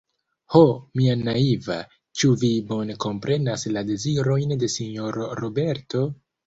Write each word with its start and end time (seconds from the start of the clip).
Ho, 0.53 0.61
mia 0.99 1.17
naiva, 1.27 1.77
ĉu 2.21 2.31
vi 2.45 2.51
bone 2.73 2.97
komprenas 3.07 3.69
la 3.77 3.87
dezirojn 3.95 4.59
de 4.65 4.75
sinjoro 4.81 5.31
Roberto? 5.47 6.09